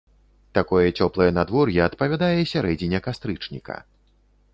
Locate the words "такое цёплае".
0.57-1.27